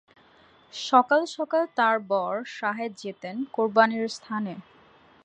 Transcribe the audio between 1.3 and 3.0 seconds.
সকাল তার বর শাহেদ